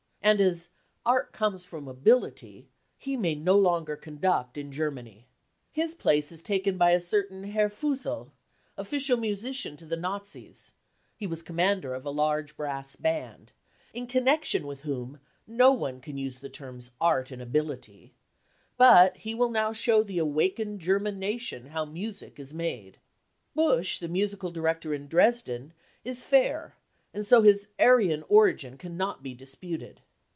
[0.23, 0.69] And as"
[1.05, 2.67] Art homes from ability,"
[2.99, 5.25] he may no longer conduct in Germany.
[5.71, 8.29] His place is taken by a certain Herr Fuhsel,
[8.77, 10.73] official musician to the Nazis
[11.17, 13.51] (he was commander of a large brass band),
[13.95, 18.13] in connection with whom no one can use the terms art and ability;
[18.77, 22.99] but he will now show the awakened German nation how music is made,
[23.55, 25.73] Busch, the musical director in Dresden,
[26.05, 26.75] is fair,
[27.11, 29.99] and so his" Aryan 55 origin cannot be disputed.